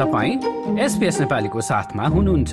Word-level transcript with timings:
तपाईँ 0.00 0.80
एसपिएस 0.80 1.20
नेपालीको 1.20 1.60
साथमा 1.60 2.04
हुनुहुन्छ। 2.08 2.52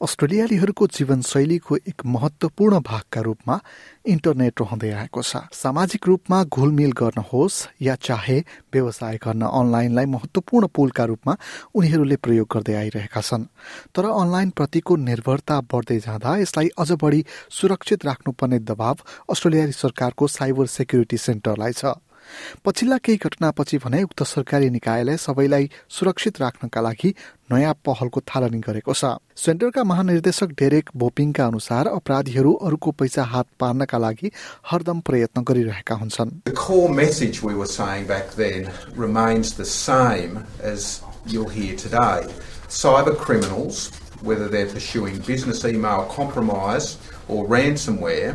अस्ट्रेलियालीहरूको 0.00 0.86
जीवनशैलीको 0.86 1.76
एक 1.88 2.04
महत्वपूर्ण 2.06 2.80
भागका 2.80 3.20
रूपमा 3.20 3.56
इन्टरनेट 4.04 4.60
रहँदै 4.60 4.90
आएको 5.00 5.22
छ। 5.22 5.48
सामाजिक 5.48 6.06
रूपमा 6.06 6.42
घुलमिल 6.44 6.92
गर्न 6.92 7.24
होस् 7.24 7.56
या 7.80 7.94
चाहे 7.96 8.38
व्यवसाय 8.68 9.16
गर्न 9.16 9.48
अनलाइनलाई 9.48 10.06
महत्वपूर्ण 10.12 10.66
पुलका 10.76 11.04
रूपमा 11.04 11.36
उनीहरूले 11.72 12.16
प्रयोग 12.20 12.48
गर्दै 12.52 12.74
आइरहेका 12.74 13.20
छन्। 13.20 13.48
तर 13.96 14.04
अनलाइन 14.12 14.50
प्रतिको 14.52 14.96
निर्भरता 15.00 15.60
बढ्दै 15.72 15.98
जाँदा 16.04 16.36
यसलाई 16.36 16.68
अझ 16.76 16.90
बढी 17.00 17.24
सुरक्षित 17.48 18.04
राख्नुपर्ने 18.04 18.58
दबाव 18.68 18.96
अस्ट्रेलियाली 19.32 19.72
सरकारको 19.72 20.26
साइबर 20.28 20.66
सेक्युरिटी 20.68 21.16
सेन्टरलाई 21.16 21.72
छ। 21.72 21.96
पछिल्ला 22.64 22.96
केही 23.04 23.18
घटनापछि 23.24 23.78
भने 23.84 24.02
उक्त 24.02 24.22
सरकारी 24.22 24.70
निकायले 24.70 25.16
सबैलाई 25.16 25.70
सुरक्षित 25.88 26.40
राख्नका 26.40 26.80
लागि 26.80 27.10
नयाँ 27.52 27.74
पहलको 27.86 28.20
थालनी 28.26 28.60
गरेको 28.60 28.92
छ। 28.94 29.04
सेन्टरका 29.36 29.82
महानिर्देशक 29.84 30.48
डेरेक 30.58 30.90
भोपिङका 30.96 31.46
अनुसार 31.46 31.86
अपराधीहरू 31.88 32.52
अरूको 32.66 32.90
पैसा 33.00 33.22
हात 33.24 33.46
पार्नका 33.60 33.98
लागि 33.98 34.28
हरदम 34.70 35.00
प्रयत्न 35.00 35.42
गरिरहेका 35.42 35.94
हुन्छन्। 35.94 36.30
Whether 44.22 44.48
they're 44.48 44.66
pursuing 44.66 45.16
business 45.20 45.64
email 45.64 46.02
compromise 46.14 46.98
or 47.26 47.46
ransomware, 47.48 48.34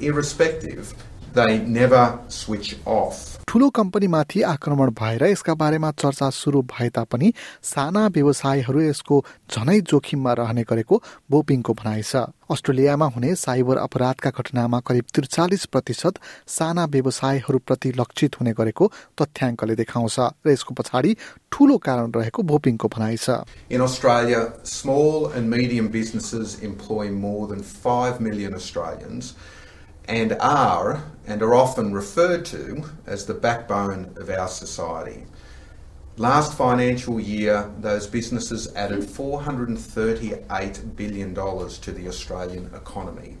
irrespective, 0.00 0.94
they 1.40 1.58
never 1.60 2.04
switch 2.28 2.76
off. 2.84 3.38
ठूलो 3.48 3.68
कम्पनीमाथि 3.70 4.40
आक्रमण 4.44 4.90
भएर 4.92 5.22
यसका 5.24 5.52
बारेमा 5.54 5.90
चर्चा 5.92 6.28
सुरु 6.30 6.60
भए 6.68 6.88
तापनि 6.96 7.32
साना 7.64 8.06
व्यवसायहरू 8.16 8.80
यसको 8.80 9.24
झनै 9.50 9.80
जोखिममा 9.82 10.32
रहने 10.40 10.62
गरेको 10.68 11.00
बोपिङको 11.30 11.74
भनाइ 11.74 12.02
छ 12.02 12.24
अस्ट्रेलियामा 12.50 13.06
हुने 13.14 13.34
साइबर 13.36 13.78
अपराधका 13.78 14.30
घटनामा 14.36 14.80
करिब 14.86 15.04
त्रिचालिस 15.14 15.64
प्रतिशत 15.72 16.20
साना 16.48 16.84
व्यवसायहरूप्रति 16.92 17.92
लक्षित 17.96 18.40
हुने 18.40 18.52
गरेको 18.60 18.92
तथ्याङ्कले 19.16 19.74
देखाउँछ 19.80 20.18
र 20.20 20.52
यसको 20.52 20.74
पछाडि 20.74 21.16
ठूलो 21.52 21.76
कारण 21.88 22.12
रहेको 22.16 22.42
भोपिङको 22.52 22.88
भनाइ 22.96 23.16
छ 23.18 23.38
In 23.70 23.80
Australia, 23.82 24.42
small 24.64 25.30
and 25.30 25.48
medium 25.50 25.88
businesses 25.90 26.58
employ 26.62 27.06
more 27.20 27.46
than 27.46 27.64
5 27.86 28.20
million 28.20 28.54
Australians 28.54 29.32
and 30.08 30.32
are 30.40 31.04
and 31.26 31.42
are 31.42 31.54
often 31.54 31.92
referred 31.92 32.44
to 32.46 32.82
as 33.06 33.26
the 33.26 33.34
backbone 33.34 34.14
of 34.16 34.30
our 34.30 34.48
society. 34.48 35.24
Last 36.16 36.56
financial 36.56 37.20
year, 37.20 37.70
those 37.78 38.08
businesses 38.08 38.74
added 38.74 39.00
$438 39.00 40.96
billion 40.96 41.34
to 41.34 41.92
the 41.92 42.08
Australian 42.08 42.74
economy. 42.74 43.36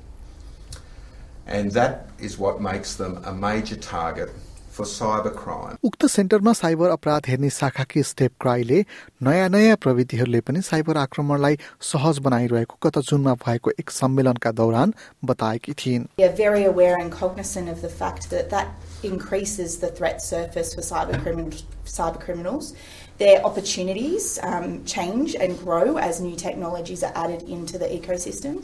And 1.46 1.72
that 1.72 2.10
is 2.18 2.38
what 2.38 2.60
makes 2.60 2.94
them 2.94 3.24
a 3.24 3.32
major 3.32 3.76
target 3.76 4.30
for 4.78 4.86
cybercrime. 4.86 5.76
उक्त 5.84 6.06
सेन्टरमा 6.16 6.52
cyber 6.62 6.90
अपराध 6.90 7.28
हेर्ने 7.28 7.50
शाखाकी 7.50 8.02
step 8.10 8.32
क्राईले 8.40 8.84
नयाँ 9.28 9.48
नयाँ 9.48 9.76
प्रविधिहरूले 9.84 10.40
पनि 10.50 10.62
cyber 10.70 10.96
आक्रमणलाई 11.04 11.58
सहज 11.92 12.18
बनाइरहेको 12.26 12.78
गत 12.86 12.98
जुनमा 13.10 13.34
भएको 13.46 13.70
एक 13.80 13.90
सम्मेलनका 14.00 14.52
दौरान 14.60 14.94
बताएकी 15.32 15.72
थिइन् 15.84 16.06
very 16.44 16.64
aware 16.64 16.96
and 16.98 17.12
cognizant 17.12 17.68
of 17.68 17.82
the 17.82 17.88
fact 18.00 18.30
that 18.30 18.50
that 18.50 18.68
increases 19.02 19.78
the 19.78 19.90
threat 19.98 20.22
surface 20.22 20.74
for 20.74 20.82
cyber, 20.82 21.20
crimin- 21.22 21.52
cyber 21.86 22.20
criminals. 22.20 22.74
Their 23.18 23.38
opportunities 23.44 24.38
um, 24.42 24.84
change 24.84 25.34
and 25.34 25.58
grow 25.58 25.96
as 25.98 26.20
new 26.20 26.36
technologies 26.36 27.02
are 27.02 27.12
added 27.16 27.42
into 27.42 27.78
the 27.78 27.86
ecosystem. 27.86 28.62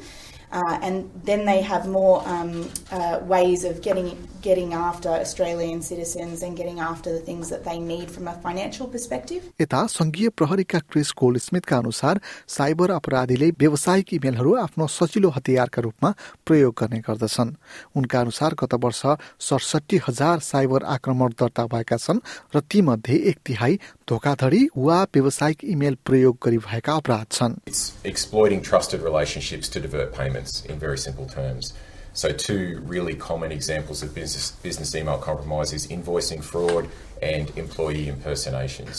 Uh, 0.55 0.79
and 0.83 1.11
then 1.25 1.45
they 1.45 1.61
have 1.63 1.89
more 1.89 2.23
um, 2.27 2.71
uh, 2.93 3.19
ways 3.27 3.65
of 3.65 3.83
getting 3.83 4.11
getting 4.41 4.73
after 4.73 5.09
Australian 5.09 5.81
citizens 5.83 6.43
and 6.43 6.57
getting 6.57 6.79
after 6.79 7.11
the 7.13 7.19
things 7.19 7.49
that 7.49 7.65
they 7.65 7.79
need 7.79 8.09
from 8.09 8.29
a 8.29 8.35
financial 8.45 8.87
perspective. 8.87 9.43
यता 9.61 9.87
संघीय 9.87 10.29
प्रहरीका 10.39 10.79
Chris 10.93 11.13
gold 11.21 11.39
स्मिथका 11.39 11.77
अनुसार 11.77 12.21
cyber 12.57 12.91
अपराधीले 12.91 13.51
व्यावसायिक 13.63 14.15
इमेलहरू 14.15 14.55
आफ्नो 14.57 14.87
सजिलो 14.99 15.31
हतियारका 15.37 15.83
रूपमा 15.83 16.13
प्रयोग 16.47 16.75
गर्ने 16.81 17.01
गर्दछन् 17.09 17.51
उनका 17.97 18.21
अनुसार 18.21 18.55
गत 18.63 18.75
वर्ष 18.85 19.03
सडसठी 19.49 20.01
हजार 20.09 20.39
साइबर 20.53 20.85
आक्रमण 20.97 21.35
दर्ता 21.41 21.67
भएका 21.75 21.97
छन् 22.07 22.25
र 22.55 22.61
तीमध्ये 22.71 23.17
एक 23.31 23.39
तिहाई 23.47 23.79
धोकाधडी 24.10 24.68
वा 24.78 25.04
व्यावसायिक 25.04 25.64
इमेल 25.64 25.98
प्रयोग 26.06 26.38
गरी 26.46 26.58
भएका 26.58 26.94
अपराध 26.96 27.26
छन् 27.32 27.56
It's 27.66 27.94
exploiting 28.04 28.62
trusted 28.62 29.02
relationships 29.02 29.70
to 29.70 29.80
divert 29.80 30.14
payments 30.14 30.66
in 30.66 30.80
very 30.80 30.98
simple 30.98 31.26
terms. 31.26 31.74
So, 32.14 32.32
two 32.32 32.82
really 32.86 33.16
common 33.16 33.52
examples 33.52 34.02
of 34.04 34.14
business, 34.14 34.52
business 34.52 34.96
email 34.96 35.18
compromise 35.18 35.74
is 35.74 35.88
invoicing 35.88 36.44
fraud 36.44 36.88
and 36.88 36.88
employee 36.88 36.88
impersonations. 36.88 37.13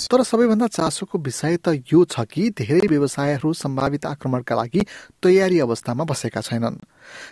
तर 0.09 0.23
सबैभन्दा 0.23 0.67
चासोको 0.67 1.17
विषय 1.19 1.57
त 1.61 1.67
यो 1.93 2.03
छ 2.09 2.25
कि 2.25 2.49
धेरै 2.57 2.87
व्यवसायहरू 2.87 3.53
सम्भावित 3.53 4.05
आक्रमणका 4.05 4.55
लागि 4.55 4.81
तयारी 5.21 5.59
अवस्थामा 5.59 6.03
बसेका 6.03 6.41
छैनन्। 6.41 6.81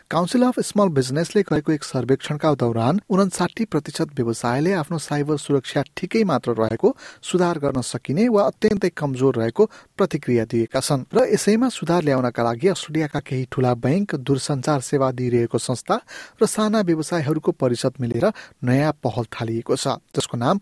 काउन्सिल 0.06 0.44
अफ 0.44 0.60
स्मल 0.62 0.90
बिजनेसले 0.94 1.42
गरेको 1.42 1.72
एक 1.74 1.84
सर्वेक्षणका 1.84 2.54
दौरान 2.54 3.02
उन्साठी 3.10 3.66
प्रतिशत 3.66 4.14
व्यवसायले 4.14 4.72
आफ्नो 4.74 4.98
साइबर 5.00 5.38
सुरक्षा 5.38 5.82
ठिकै 5.98 6.24
मात्र 6.30 6.54
रहेको 6.62 6.90
सुधार 7.24 7.58
गर्न 7.58 7.82
सकिने 7.82 8.28
वा 8.30 8.44
अत्यन्तै 8.54 8.90
कमजोर 8.94 9.34
रहेको 9.42 9.64
प्रतिक्रिया 9.98 10.46
दिएका 10.46 10.80
छन्। 10.80 11.10
र 11.10 11.26
यसैमा 11.34 11.70
सुधार 11.70 12.02
ल्याउनका 12.04 12.44
लागि 12.44 12.68
अस्ट्रेलियाका 12.70 13.20
केही 13.20 13.46
ठूला 13.50 13.74
बैंक 13.82 14.16
दूरसञ्चार 14.22 14.80
सेवा 14.82 15.10
दिइरहेको 15.18 15.58
संस्था 15.58 15.96
र 16.38 16.46
साना 16.46 16.80
व्यवसायहरूको 16.86 17.52
परिषद 17.58 17.94
मिलेर 17.98 18.26
नयाँ 18.62 18.94
पहल 19.04 19.26
थालिएको 19.34 19.74
छ 19.74 19.98
जसको 20.14 20.38
नाम 20.38 20.62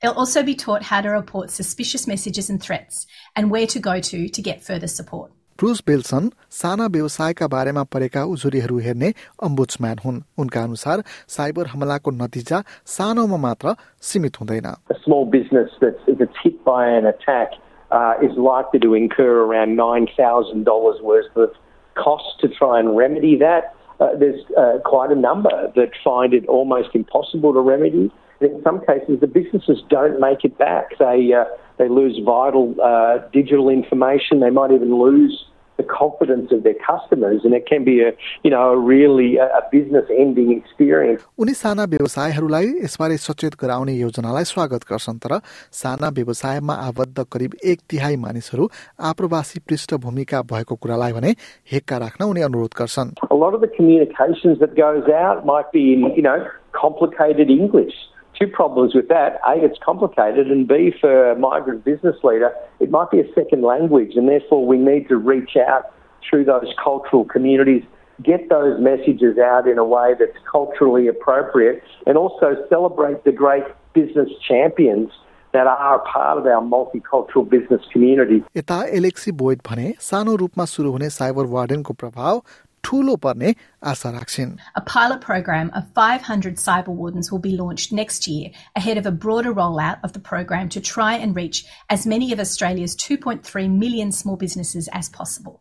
They'll 0.00 0.12
also 0.12 0.42
be 0.42 0.54
taught 0.54 0.82
how 0.82 1.00
to 1.00 1.08
report 1.08 1.50
suspicious 1.50 2.06
messages 2.06 2.50
and 2.50 2.62
threats 2.62 3.06
and 3.34 3.50
where 3.50 3.66
to 3.68 3.80
go 3.80 4.00
to 4.00 4.28
to 4.28 4.42
get 4.42 4.62
further 4.62 4.86
support. 4.86 5.30
Bruce 5.58 5.82
Belson 5.86 6.30
साना 6.50 6.86
व्यवसायका 6.94 7.46
बारेमा 7.48 7.82
परेका 7.94 8.22
उजुरीहरू 8.34 8.78
हेर्ने 8.86 9.12
अम्बुड्सम्यान 9.48 9.98
हुन् 10.04 10.20
उनका 10.44 10.62
अनुसार 10.68 11.02
साइबर 11.34 11.66
हमलाको 11.74 12.10
नतिजा 12.22 12.62
सानोमा 12.94 13.36
मात्र 13.44 13.74
सीमित 14.08 14.40
हुँदैन 14.40 14.66
a 14.66 14.98
small 15.04 15.24
business 15.36 15.70
that's, 15.80 16.02
that's 16.18 16.42
hit 16.42 16.64
by 16.64 16.88
an 16.88 17.06
attack 17.06 17.54
uh, 17.92 18.14
is 18.20 18.36
likely 18.36 18.80
to 18.80 18.94
incur 18.94 19.44
around 19.44 19.78
$9,000 19.78 21.02
worth 21.02 21.36
of 21.36 21.50
costs 21.94 22.34
to 22.40 22.48
try 22.48 22.80
and 22.80 22.96
remedy 22.96 23.36
that. 23.36 23.74
Uh, 24.00 24.08
there's 24.18 24.42
uh, 24.58 24.78
quite 24.84 25.12
a 25.12 25.14
number 25.14 25.72
that 25.76 25.90
find 26.02 26.34
it 26.34 26.46
almost 26.46 26.88
impossible 26.94 27.52
to 27.52 27.60
remedy. 27.60 28.10
And 28.40 28.50
in 28.50 28.62
some 28.62 28.80
cases, 28.80 29.20
the 29.20 29.26
businesses 29.26 29.82
don't 29.88 30.20
make 30.20 30.44
it 30.44 30.58
back. 30.58 30.98
They, 30.98 31.32
uh, 31.32 31.44
they 31.78 31.88
lose 31.88 32.18
vital 32.24 32.74
uh, 32.82 33.18
digital 33.32 33.68
information. 33.68 34.40
They 34.40 34.50
might 34.50 34.72
even 34.72 34.94
lose 34.98 35.44
the 35.76 35.82
confidence 35.82 36.52
of 36.52 36.62
their 36.62 36.74
customers, 36.74 37.40
and 37.44 37.52
it 37.52 37.66
can 37.66 37.84
be 37.84 38.00
a, 38.00 38.12
you 38.44 38.50
know, 38.50 38.70
a 38.70 38.78
really 38.78 39.36
a, 39.36 39.46
a 39.46 39.62
business-ending 39.72 40.52
experience. 40.56 41.22
उनी 41.38 41.54
साना 41.60 41.84
व्यवसायहरूलाई 41.94 42.66
यसबारे 42.84 43.16
सचेत 43.22 43.54
गराउने 43.62 43.94
योजनालाई 43.94 44.44
स्वागत 44.52 44.86
गर्छन् 44.90 45.18
तर 45.24 45.34
साना 45.80 46.08
व्यवसायमा 46.18 46.74
आबद्ध 46.88 47.24
करिब 47.32 47.56
एक 47.72 47.80
तिहाई 47.90 48.16
मानिसहरू 48.26 48.68
आप्रवासी 49.10 49.60
पृष्ठभूमिका 49.68 50.42
भएको 50.54 50.74
कुरालाई 50.82 51.12
भने 51.18 51.34
हेक्का 51.72 51.96
राख्न 52.06 52.24
उनी 52.24 52.42
अनुरोध 52.50 52.78
गर्छन् 52.82 53.14
A 53.30 53.42
lot 53.44 53.54
of 53.54 53.60
the 53.60 53.72
communications 53.76 54.60
that 54.60 54.76
goes 54.76 55.12
out 55.26 55.44
might 55.44 55.72
be 55.72 55.92
in, 55.94 56.10
you 56.14 56.22
know, 56.22 56.38
complicated 56.72 57.50
English. 57.50 57.94
Two 58.38 58.48
problems 58.48 58.94
with 58.94 59.08
that. 59.08 59.40
A, 59.46 59.64
it's 59.64 59.78
complicated, 59.84 60.50
and 60.50 60.66
B, 60.66 60.92
for 61.00 61.30
a 61.30 61.38
migrant 61.38 61.84
business 61.84 62.16
leader, 62.24 62.52
it 62.80 62.90
might 62.90 63.10
be 63.10 63.20
a 63.20 63.34
second 63.34 63.62
language, 63.62 64.16
and 64.16 64.28
therefore 64.28 64.66
we 64.66 64.76
need 64.76 65.08
to 65.08 65.16
reach 65.16 65.56
out 65.56 65.92
through 66.28 66.44
those 66.44 66.72
cultural 66.82 67.24
communities, 67.24 67.84
get 68.22 68.48
those 68.48 68.80
messages 68.80 69.38
out 69.38 69.68
in 69.68 69.78
a 69.78 69.84
way 69.84 70.14
that's 70.18 70.38
culturally 70.50 71.06
appropriate, 71.06 71.82
and 72.06 72.18
also 72.18 72.56
celebrate 72.68 73.22
the 73.24 73.30
great 73.30 73.64
business 73.92 74.28
champions 74.48 75.10
that 75.52 75.68
are 75.68 76.00
part 76.00 76.38
of 76.38 76.46
our 76.46 76.62
multicultural 76.74 77.48
business 77.48 77.82
community. 77.92 78.42
यता 78.56 78.82
Alexi 78.98 79.32
Boyd 79.42 79.60
भने 79.68 79.94
सानो 80.10 80.34
रूपमा 80.42 80.64
सुरु 80.74 80.90
हुने 80.90 81.10
cyber 81.16 81.46
वार्डेनको 81.56 81.92
प्रभाव 82.02 82.42
ठूलो 82.84 83.16
पर्ने 83.24 83.54
आशा 83.92 84.10
राख्छिन् 84.10 84.50
A 84.80 84.82
pilot 84.92 85.20
program 85.20 85.70
of 85.80 85.86
500 85.98 86.58
cyber 86.62 86.94
wardens 87.00 87.32
will 87.32 87.42
be 87.46 87.56
launched 87.60 87.92
next 87.92 88.28
year 88.28 88.50
ahead 88.76 88.98
of 88.98 89.06
a 89.06 89.14
broader 89.24 89.54
rollout 89.54 90.04
of 90.08 90.12
the 90.12 90.24
program 90.30 90.68
to 90.76 90.80
try 90.80 91.12
and 91.14 91.36
reach 91.36 91.64
as 91.88 92.06
many 92.06 92.32
of 92.32 92.40
Australia's 92.40 92.96
2.3 92.96 93.78
million 93.84 94.12
small 94.12 94.36
businesses 94.36 94.88
as 95.02 95.08
possible. 95.20 95.60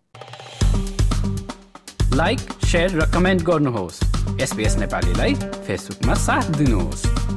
Like 2.14 2.40
share 2.72 3.00
र 3.00 3.06
comment 3.14 3.42
गर्नुहोस् 3.44 4.00
SBS 4.42 4.75
नेपालीलाई 4.78 5.34
फेसबुकमा 5.68 6.14
साथ 6.28 6.52
दिनुहोस् 6.58 7.37